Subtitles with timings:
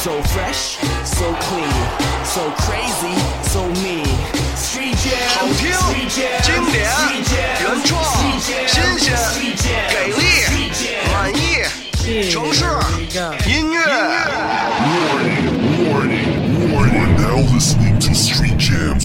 [0.00, 1.72] So fresh, so clean,
[2.24, 4.06] so crazy, so mean.
[4.54, 10.20] Street jam, 好听 street jam, 经典 street jam, 原创 street jam, 新鲜 street jam, 给力
[10.46, 11.02] street jam.
[11.12, 12.64] 满意，城市
[13.48, 13.76] 音乐。
[14.86, 15.46] Warning,
[15.90, 16.36] warning.
[16.56, 19.00] You are now listening to Street Jam.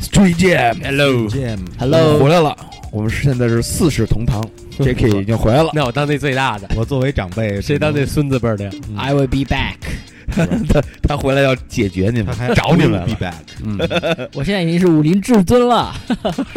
[0.00, 2.56] Street Jam Hello， Jam Hello 回来了，
[2.90, 4.42] 我们现在是四世同堂
[4.79, 5.71] ，Jacky 已经回来了。
[5.73, 9.77] 那我当那最大的，我作为长辈，谁当那孙子辈的呀？I will be back。
[10.69, 13.07] 他他回来要解决你们，找你们了。
[13.63, 13.77] 嗯，
[14.33, 15.93] 我现在已经是武林至尊了。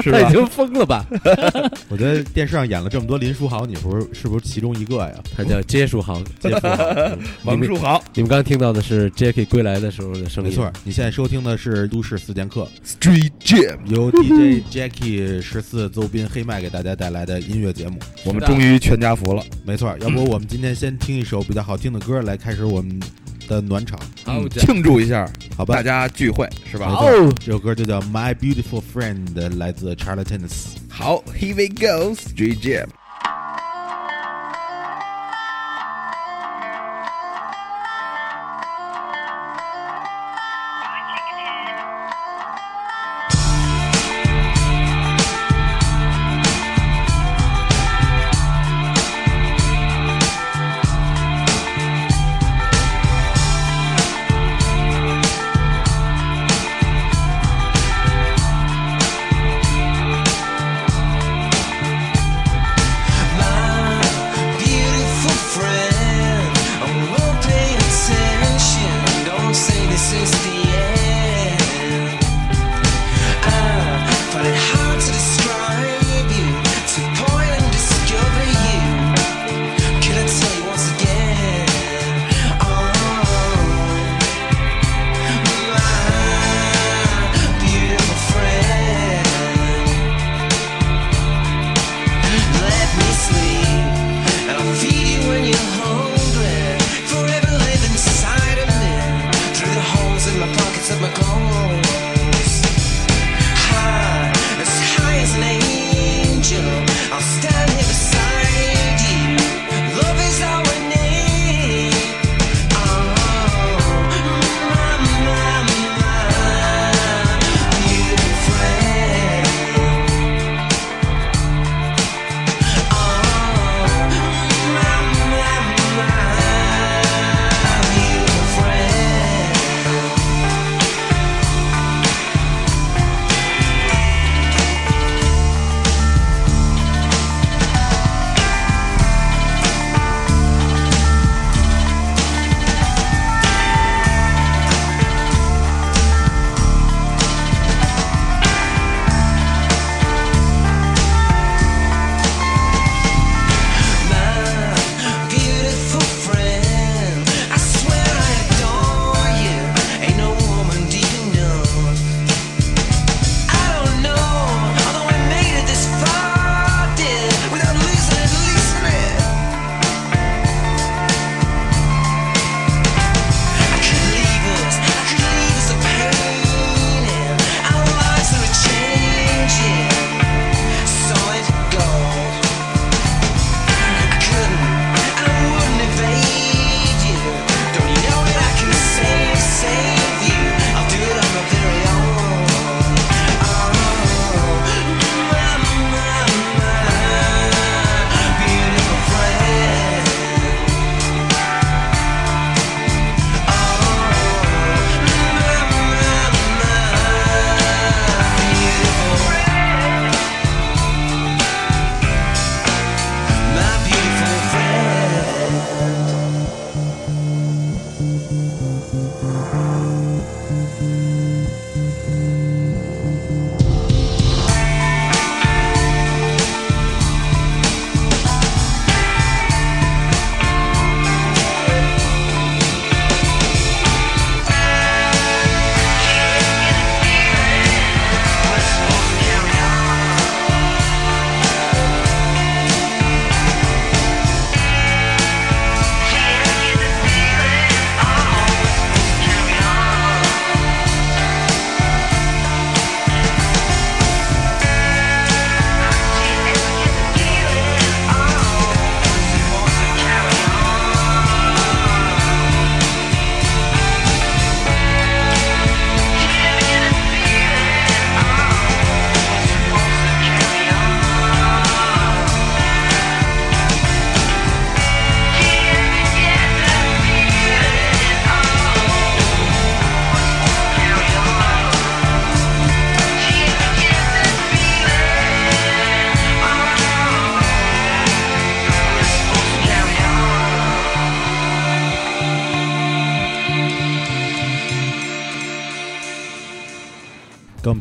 [0.03, 0.19] 是吧？
[0.21, 1.05] 他已经疯了吧？
[1.89, 5.12] 我觉得电视上演了这么多林书豪，你不是是不是其中一个呀？
[5.37, 6.23] 他叫接书豪。
[6.41, 10.73] 接书豪，嗯王书豪你们刚刚听到的是 Jackie 归来的时候的声音，没错。
[10.84, 17.98] 你现在收听的是《都市四剑客 Street Jam，》，由 DJ Jackie 十四邹斌黑麦给大家带来的音乐节目。
[18.25, 19.43] 我们终于全家福了。
[19.65, 22.98] 没错，要不我们今天先听一首比较好听的歌，来开始我们
[23.47, 23.98] 的暖场，
[24.50, 25.83] 庆祝一下，好吧大？
[25.83, 26.89] 家聚会是吧？
[26.89, 29.27] 没错，这首歌就叫《My Beautiful Friend》，
[29.58, 30.77] 来自 Charlie Tennis。
[30.88, 32.86] 好，Here we go，Street Jam。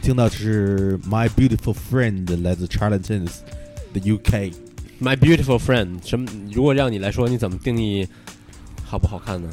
[0.06, 3.28] 听到的是 My Beautiful Friend 来自 Charlton
[3.92, 4.54] the UK。
[5.02, 6.30] My beautiful friend，什么？
[6.54, 8.08] 如果让你来说，你怎么定义
[8.84, 9.50] 好不好看呢？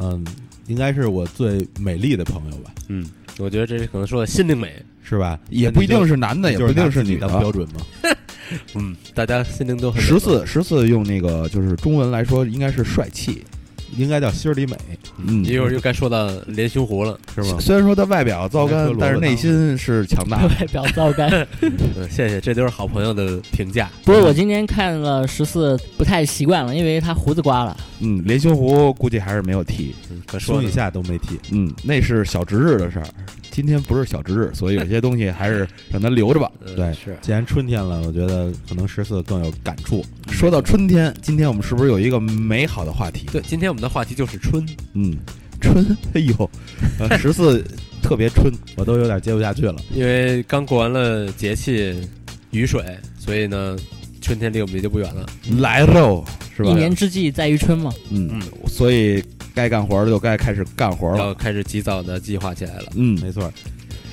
[0.00, 0.22] 嗯，
[0.66, 3.08] 应该是我最美丽的朋友吧，嗯，
[3.38, 4.74] 我觉得这是可能说的心灵美。
[5.02, 5.40] 是吧？
[5.48, 7.26] 也不一定是男的，也不一定是女的。
[7.26, 7.80] 标准嘛。
[8.76, 13.42] 嗯，大家心灵都很十四十四用那个就是中文来说，应该是帅气。
[13.96, 14.76] 应该叫心儿里美，
[15.26, 17.56] 嗯，一会儿又该说到连胸湖了，是吗？
[17.60, 20.48] 虽然说他外表糟还喝萝，卜干但是内心是强大的。
[20.60, 21.26] 外表糟糕。
[21.60, 23.90] 嗯， 谢谢，这都是好朋友的评价。
[24.04, 27.76] 不过我今天看了十四，不太习惯了，因为他胡子刮了。
[28.00, 29.94] 嗯，连胸湖估计还是没有剃。
[30.38, 33.06] 说呢胸以下都没剃，嗯，那是小值日的事儿。
[33.54, 36.50] 今天不是小值日，所以有些东西还是 让它留着吧。
[36.66, 40.04] 嗯对是既然春天了，我觉得可能十四更有感触。
[40.28, 43.28] 说到春天，今天我们是不是有一个美好的话题？
[43.30, 44.66] 对，今天我们的话题就是春。
[44.94, 45.16] 嗯，
[45.60, 46.50] 春，哎呦，
[46.98, 47.64] 呃 十四
[48.02, 49.76] 特别春，我都有点接不下去了。
[49.92, 51.96] 因为刚过完了节气
[52.50, 52.82] 雨水，
[53.16, 53.76] 所以呢，
[54.20, 55.24] 春天离我们也就不远了。
[55.60, 56.24] 来喽，
[56.56, 56.70] 是吧？
[56.70, 57.92] 一年之计在于春嘛。
[58.10, 59.22] 嗯嗯，所以
[59.54, 61.34] 该干活的就该开始干活要了。
[61.34, 62.92] 开始及早的计划起来了。
[62.96, 63.52] 嗯，没错，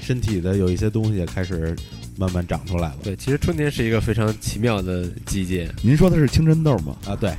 [0.01, 1.75] 身体的有一些东西也开始
[2.17, 2.97] 慢慢长出来了。
[3.03, 5.69] 对，其实春天是一个非常奇妙的季节。
[5.81, 6.95] 您说的是青春痘吗？
[7.07, 7.33] 啊，对，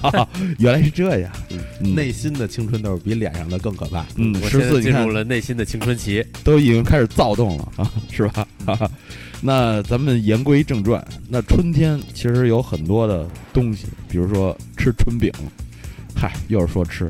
[0.58, 1.32] 原来是这样。
[1.50, 4.04] 嗯嗯内心的青春痘比脸上的更可怕。
[4.16, 6.24] 嗯，我十四，进入了内心的青春期。
[6.44, 8.46] 都已经开始躁动了啊， 是吧？
[8.66, 8.90] 哈哈。
[9.40, 15.32] 那咱们言归正传，那春天其实有很多的东西，比如说吃春饼，
[16.20, 17.08] 嗨，又是说吃，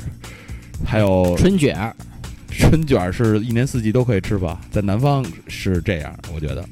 [0.85, 1.97] 还有春卷儿，
[2.51, 4.61] 春卷儿是一年四季都可以吃吧？
[4.71, 6.63] 在南方是这样，我觉得。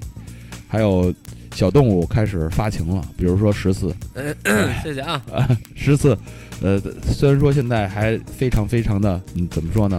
[0.69, 1.15] 还有
[1.55, 3.95] 小动物开始发情了，比如说十四，
[4.85, 5.23] 谢谢啊。
[5.75, 6.19] 十四，
[6.61, 6.79] 呃，
[7.11, 9.99] 虽然说现在还非常非常的，嗯，怎么说呢，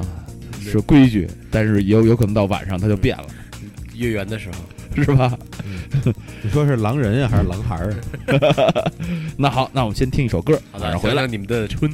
[0.62, 3.26] 是规矩，但是有有可能到晚上它就变了，
[3.96, 4.58] 月圆的时候，
[5.02, 5.36] 是吧？
[6.44, 8.92] 你说是狼人呀，还是狼孩儿啊？
[9.38, 11.26] 那好，那我们先听一首歌，好的，马上回来。
[11.26, 11.90] 你们的春。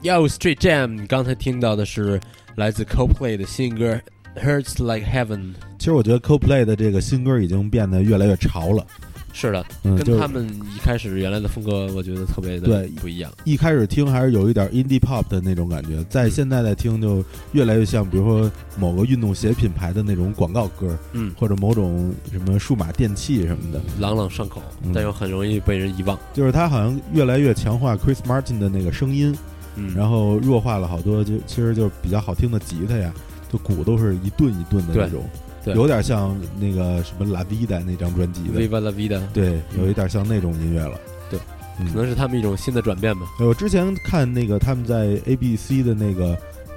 [0.00, 2.20] Yo Street Jam，你刚才听到的是
[2.54, 4.00] 来自 Coldplay 的新歌
[4.40, 5.38] 《Hurts Like Heaven》。
[5.76, 8.86] 其实我觉得 CoPlay 的这个新歌已经变得越来越潮了。
[9.32, 13.30] 是的，嗯，跟他们一开始原来的风格，我觉得特别的对不一样。
[13.44, 26.16] 一开始听还是有一点 indie pop 的那种感觉，在现在在听就越来越像，比如说某个运动鞋品牌的那种广告歌，嗯，或者某种什么数码电器什么的，朗朗上口，嗯但又很容易被人遗忘。
[26.32, 29.36] 就是他好像越来越强化 Chris Martin 的那个声音，
[29.78, 33.12] 嗯，然后弱化了好多就其实就是比较好听的吉他呀，
[33.52, 35.24] 就鼓都是一顿一顿的那种，
[35.64, 40.98] 对有点像那个什么 La Vida 那张专辑的，Viva la Vida，对，有一点像那种音乐了。
[41.30, 41.38] 对，
[41.80, 41.86] 嗯。
[41.92, 43.26] 可能是他们一种新的转变吧。
[43.38, 46.36] 呃我之前看那个他们在 ABC 的那个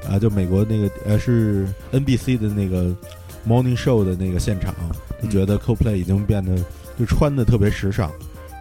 [0.09, 2.93] 啊，就美国那个呃是 NBC 的那个
[3.47, 4.73] Morning Show 的那个现场，
[5.21, 6.55] 就觉得 CoPlay 已经变得
[6.99, 8.11] 就穿的特别时尚，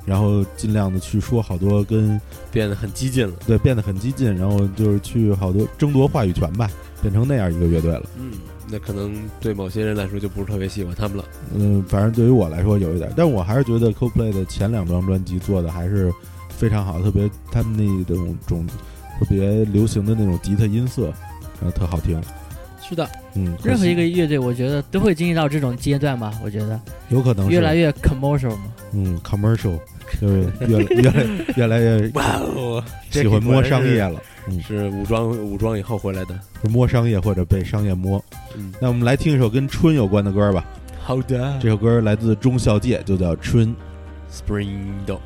[0.05, 3.35] 然后尽量的去说好多跟变得很激进了。
[3.47, 6.71] 对变得很激进，然后就是去好多争夺话语权吧，
[7.03, 8.03] 变成那样一个乐队了。
[8.19, 8.33] 嗯，
[8.69, 11.25] 那可能对某些人来说就不是特别喜欢他们了。
[11.55, 16.13] 嗯，反正对于我来说有一点，但我还是觉得 CoPlay 的前两张专辑做的还是
[16.49, 18.67] 非常好，特别他们那种种
[19.19, 21.13] 特别流行的那种吉他音色，
[21.61, 22.21] 然后特好听。
[22.83, 26.33] 是的，嗯，任何一个乐队，我觉得都会经历到这种阶段吧。
[26.43, 26.81] 我觉得
[27.11, 28.65] 有可能是越来越 commercial 嘛。
[28.93, 29.79] 嗯 commercial，
[30.21, 31.25] 就是越来
[31.57, 36.39] 越来越来越哇哦，喜欢摸商业了，嗯，是武装武装以后回来的。
[36.63, 38.23] 是摸商业或者被商业摸。
[38.57, 40.65] 嗯，那我们来听一首跟春有关的歌吧。
[41.03, 43.69] 好的这首歌来自中孝介，就叫《春》。
[44.31, 45.19] ，Spring Dog。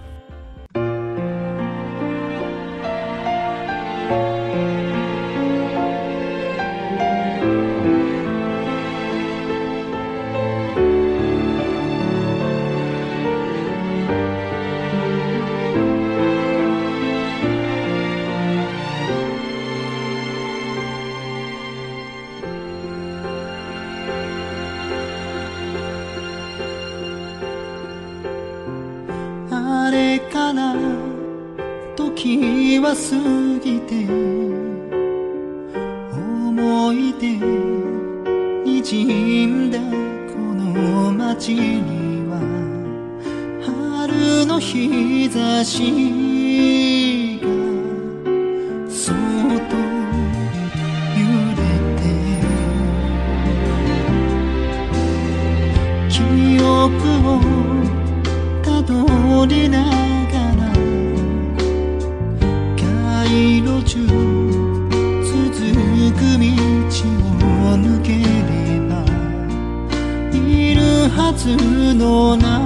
[63.84, 64.10] 中続
[66.12, 68.24] く道を抜けれ
[68.88, 68.92] ば
[70.32, 71.54] いるはず
[71.94, 72.63] のない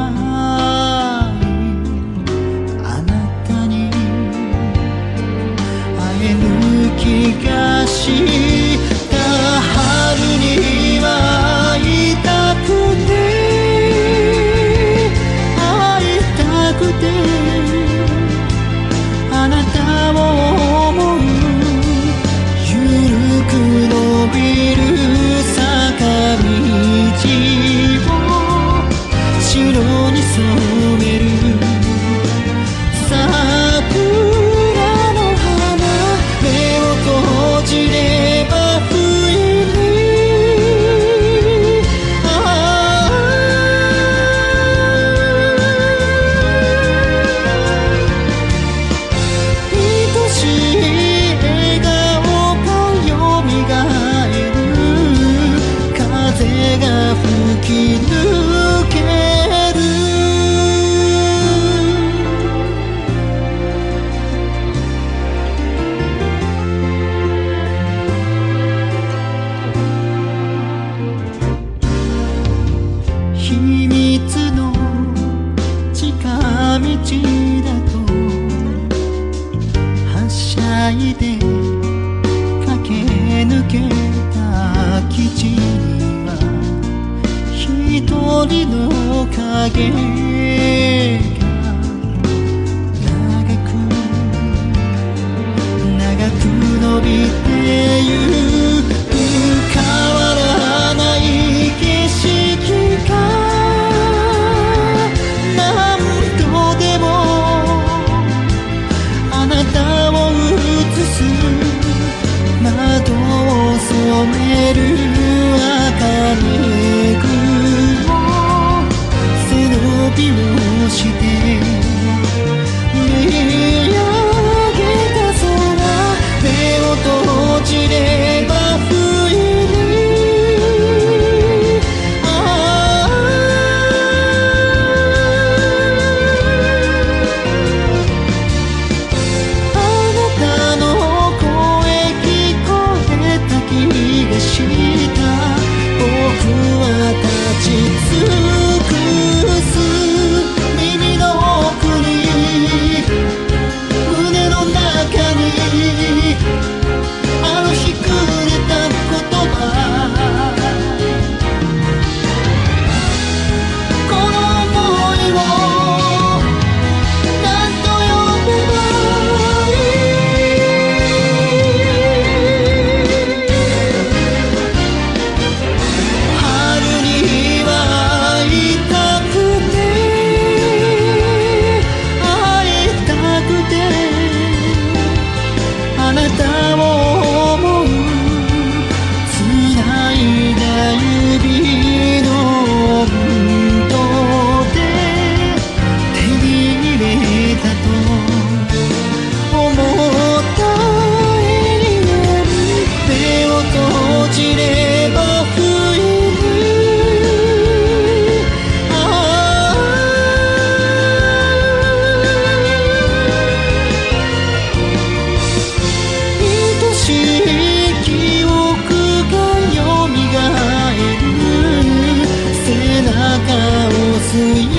[223.38, 224.77] を吸い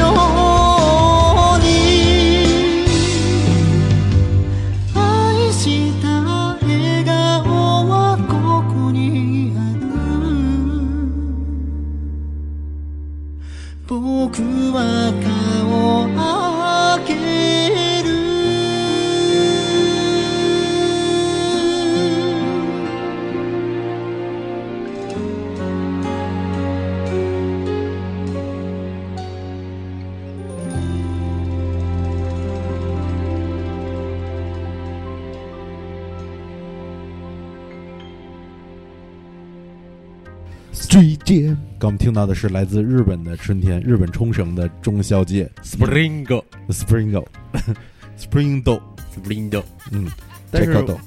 [42.19, 47.23] 到的是来自日本的春天，日本冲绳的中孝介 Springo Springo
[48.19, 50.05] Springo，Springo，嗯，
[50.51, 50.99] 但是这个懂。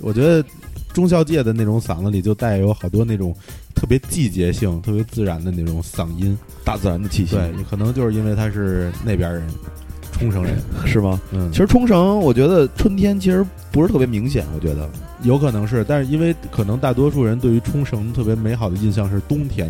[0.00, 0.44] 我觉得
[0.92, 3.34] 中孝介的那种嗓子里就带有好多那种
[3.74, 6.38] 特别季节性、特别自然的那种嗓音。
[6.64, 9.42] 大自然的气息，对，可能就是因为他是那边人，
[10.12, 10.56] 冲绳人。
[10.86, 11.20] 是吗？
[11.32, 14.88] 嗯，其实冲绳，我觉得春天其实不是特别明显，我觉得
[15.24, 19.68] 有可能是，但是因为可能大多数人对于冲绳特别美好的印象是冬天，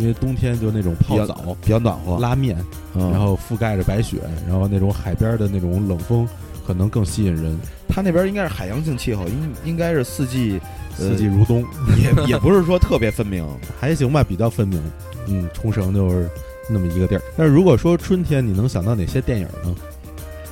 [0.00, 2.56] 因为冬天就那种泡澡、比较暖和，拉面，
[2.94, 6.26] 嗯然后覆盖着白雪，然后那种海边的那种冷风，
[6.66, 7.56] 可能更吸引人。
[7.88, 10.60] 它那边应该是海洋性气候，应应该是四季
[10.98, 11.64] 呃四季如冬，
[11.98, 13.46] 也也不是说特别分明。
[13.78, 14.80] 还行吧，比较分明。
[15.28, 16.28] 嗯，冲绳就是
[16.68, 17.22] 那么一个地儿。
[17.36, 19.74] 但是如果说春天，你能想到哪些电影呢？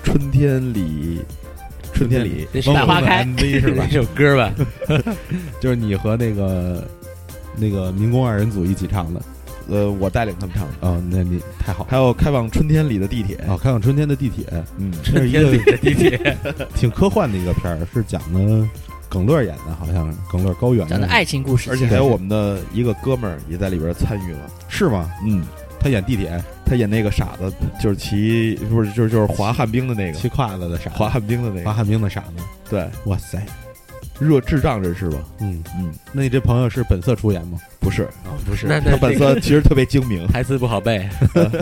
[0.05, 1.21] 春天里，
[1.93, 4.03] 春天里，那是大花开 MV 是吧 这？
[4.03, 4.53] 首歌吧？
[5.61, 6.85] 就是你和那个
[7.57, 9.21] 那个民工二人组一起唱的
[9.69, 10.89] 呃，我带领他们唱的。
[10.89, 11.87] 啊、那你太好。
[11.89, 13.57] 还有开往春天里的地铁，啊！
[13.57, 14.45] 开往春天的地铁，
[14.79, 16.37] 嗯，这是一个天里的地铁，
[16.75, 18.67] 挺科幻的一个片儿，是讲的
[19.09, 24.41] 耿乐演的，好像是耿乐高远讲的爱情故事，而且还有我们的一个哥们儿也在里边参与了。
[24.69, 25.11] 是吗？
[25.25, 25.43] 嗯，
[25.79, 26.43] 他演地铁？
[26.65, 27.51] 他演那个傻子，
[27.81, 30.19] 就是骑不是就是就是滑旱冰的那个。
[30.19, 32.43] 骑胯子的傻子，滑旱冰的那个，滑旱冰的傻子。
[32.69, 33.43] 对，哇塞，
[34.21, 35.19] 热智障人士吧？
[35.41, 37.59] 嗯，嗯，那你这朋友是本色出演吗？
[37.81, 41.09] 不是，啊，不是那那他本色其实特别精明，台词不好背，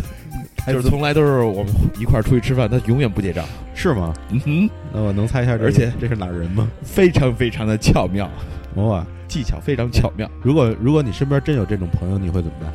[0.66, 3.45] 就是从来都是我们一块儿出去吃饭，他永远不结账。
[3.75, 4.14] 是吗？
[4.31, 6.69] 嗯哼，那我能猜一下这个，而且这是哪儿人吗？
[6.83, 8.29] 非常非常的巧妙，
[8.77, 10.29] 哇，技巧非常巧妙。
[10.42, 12.73] 如果如果你身边真有这种朋友，你会怎么办？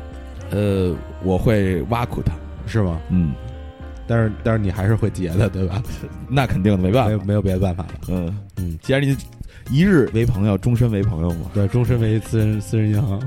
[0.50, 2.32] 呃，我会挖苦他。
[2.64, 3.00] 是吗？
[3.10, 3.34] 嗯，
[4.06, 5.82] 但是但是你还是会结的，对吧？
[6.30, 7.08] 那肯定的，没办法。
[7.08, 7.90] 没有没有别的办法了。
[8.08, 9.16] 嗯嗯，既然你
[9.70, 11.50] 一日为朋友，终身为朋友嘛。
[11.54, 13.20] 对，终身为私人私人银行，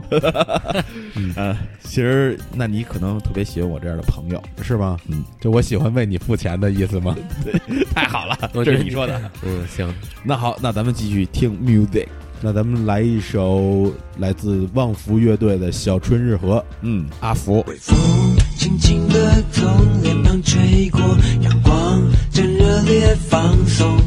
[1.35, 4.41] 呃， 其实那你可能特别喜欢我这样的朋友。
[4.61, 4.97] 是吗？
[5.07, 7.15] 嗯，就我喜欢为你付钱的意思吗？
[7.95, 9.19] 太好了，我这是你说的。
[9.43, 9.93] 嗯，行，
[10.23, 12.07] 那好，那咱们继续听 music。
[12.41, 16.57] 那咱们来一首来自旺福乐队的《小春日和》。
[16.81, 17.97] 嗯，阿福，微风
[18.57, 19.65] 轻轻地从
[20.03, 20.99] 脸庞吹过，
[21.41, 23.97] 阳光正热烈放松。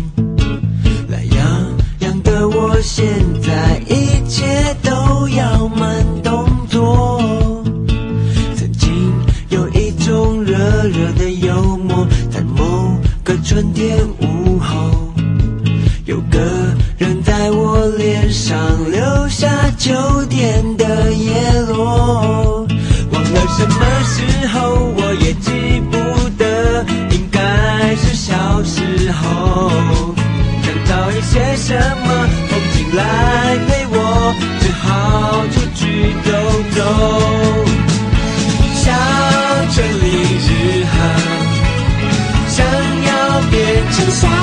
[2.82, 3.06] 现
[3.42, 4.44] 在一切
[4.82, 7.20] 都要慢动作。
[8.54, 9.12] 曾经
[9.48, 15.12] 有一种热热的幽默，在某个春天午后。
[16.04, 16.38] 有个
[16.96, 18.56] 人在我脸上
[18.90, 19.92] 留下秋
[20.30, 21.34] 天的叶
[21.68, 22.66] 落，
[23.10, 25.50] 忘了什么时候，我也记
[25.90, 25.98] 不
[26.38, 29.70] 得，应该是小时候。
[30.62, 31.74] 想找一些什
[32.06, 32.28] 么
[44.08, 44.37] 变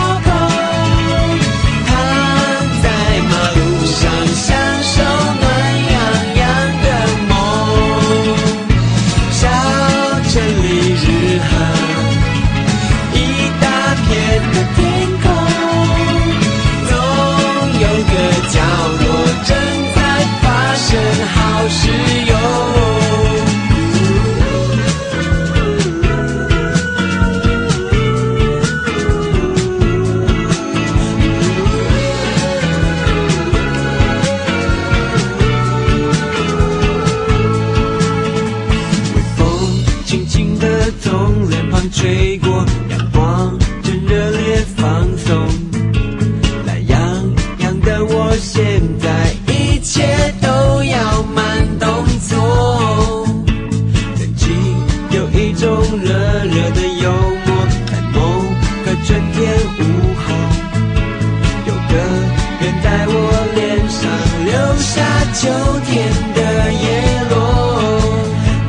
[65.36, 65.50] 秋
[65.86, 65.94] 天
[66.34, 66.40] 的
[66.72, 66.86] 叶
[67.30, 67.34] 落。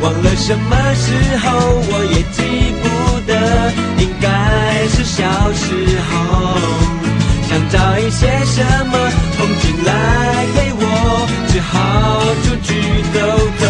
[0.02, 1.04] 忘了什么时
[1.38, 1.46] 候
[1.88, 2.38] 我也记
[2.82, 2.84] 不
[3.26, 3.30] 得，
[4.02, 4.26] 应该
[4.88, 5.22] 是小
[5.54, 5.64] 时
[6.08, 6.12] 候。
[7.48, 8.54] 想找一些什
[8.86, 8.92] 么
[9.38, 9.88] 风景来
[10.54, 10.82] 陪我，
[11.48, 11.74] 只好
[12.42, 12.68] 出去
[13.14, 13.16] 走
[13.60, 13.65] 走。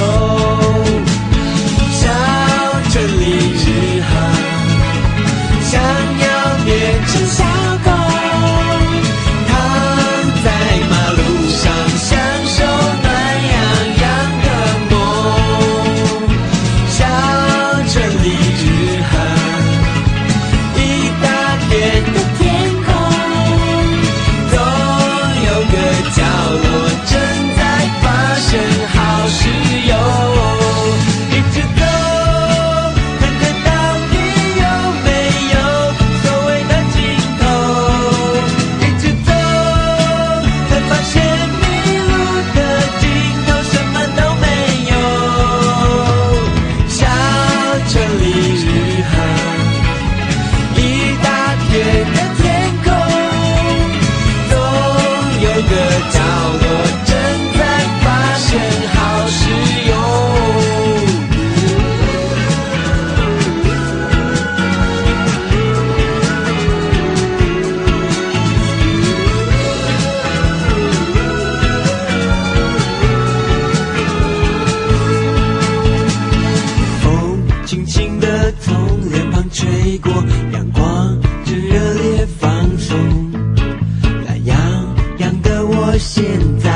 [86.39, 86.76] 我，现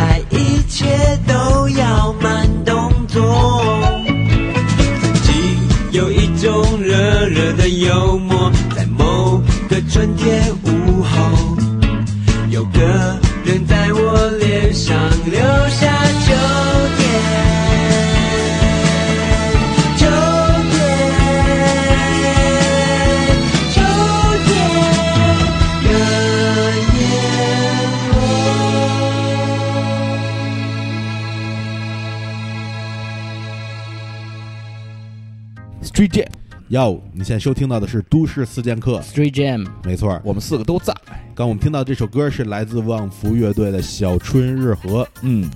[36.71, 40.21] 哟，你现在收听到的是《都市四剑客》，Street Jam，没错。
[40.23, 40.95] 我们四个都在。
[41.35, 45.51] 刚我们听到这首歌是来自旺福乐队的《小春日和》，嗯，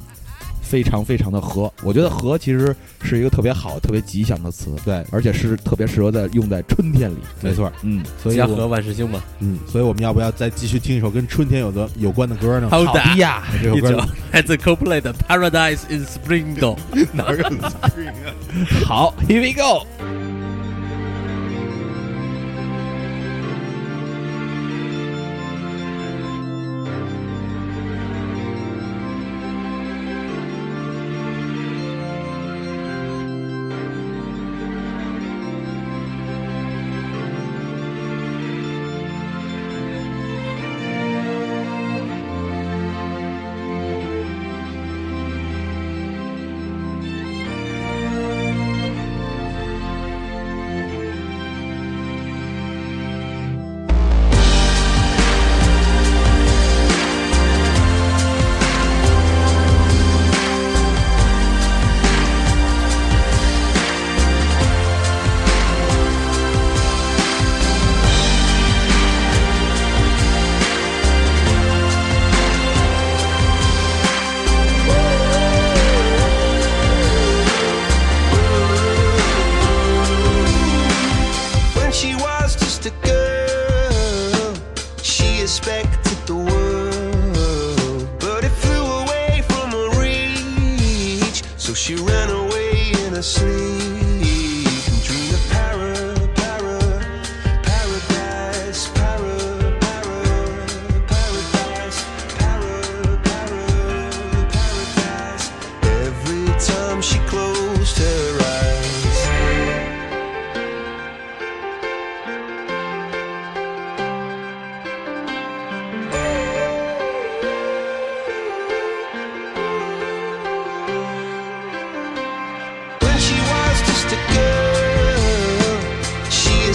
[0.60, 1.72] 非常非常的和。
[1.84, 7.18] 我觉得和其实是一个特别好、特别吉祥的词，对，而且是特别适合在用在春天里。
[7.40, 7.72] 没错。
[7.82, 8.02] 嗯，
[8.34, 9.22] 家和所以我万事兴嘛。
[9.38, 12.68] 嗯，所以我们要不要再继续听一首跟春天有的有关的歌呢？
[12.68, 16.56] 好的呀，这首歌一首 来自 Coldplay 的《Paradise in Spring》。
[17.14, 17.70] 哪个
[18.84, 19.86] 好，Here we go。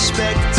[0.10, 0.59] expect